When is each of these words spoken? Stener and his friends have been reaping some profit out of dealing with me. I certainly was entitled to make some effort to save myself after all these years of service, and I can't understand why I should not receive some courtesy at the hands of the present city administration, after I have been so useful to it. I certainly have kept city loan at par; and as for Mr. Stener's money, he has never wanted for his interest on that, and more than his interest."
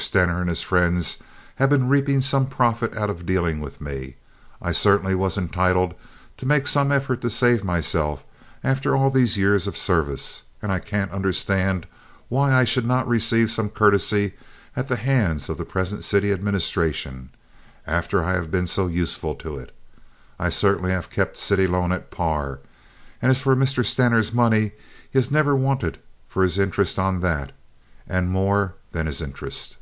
Stener 0.00 0.40
and 0.40 0.48
his 0.48 0.62
friends 0.62 1.18
have 1.56 1.70
been 1.70 1.88
reaping 1.88 2.20
some 2.20 2.46
profit 2.46 2.96
out 2.96 3.10
of 3.10 3.26
dealing 3.26 3.58
with 3.58 3.80
me. 3.80 4.14
I 4.62 4.70
certainly 4.70 5.16
was 5.16 5.36
entitled 5.36 5.92
to 6.36 6.46
make 6.46 6.68
some 6.68 6.92
effort 6.92 7.20
to 7.22 7.28
save 7.28 7.64
myself 7.64 8.24
after 8.62 8.94
all 8.94 9.10
these 9.10 9.36
years 9.36 9.66
of 9.66 9.76
service, 9.76 10.44
and 10.62 10.70
I 10.70 10.78
can't 10.78 11.10
understand 11.10 11.84
why 12.28 12.52
I 12.54 12.62
should 12.62 12.86
not 12.86 13.08
receive 13.08 13.50
some 13.50 13.70
courtesy 13.70 14.34
at 14.76 14.86
the 14.86 14.94
hands 14.94 15.48
of 15.48 15.58
the 15.58 15.64
present 15.64 16.04
city 16.04 16.30
administration, 16.30 17.30
after 17.84 18.22
I 18.22 18.34
have 18.34 18.52
been 18.52 18.68
so 18.68 18.86
useful 18.86 19.34
to 19.34 19.58
it. 19.58 19.74
I 20.38 20.48
certainly 20.48 20.92
have 20.92 21.10
kept 21.10 21.36
city 21.36 21.66
loan 21.66 21.90
at 21.90 22.12
par; 22.12 22.60
and 23.20 23.32
as 23.32 23.42
for 23.42 23.56
Mr. 23.56 23.84
Stener's 23.84 24.32
money, 24.32 24.72
he 25.10 25.18
has 25.18 25.32
never 25.32 25.56
wanted 25.56 25.98
for 26.28 26.44
his 26.44 26.56
interest 26.56 27.00
on 27.00 27.20
that, 27.22 27.50
and 28.06 28.30
more 28.30 28.74
than 28.92 29.06
his 29.06 29.20
interest." 29.20 29.74